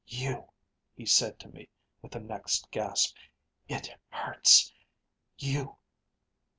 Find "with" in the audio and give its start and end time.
2.01-2.13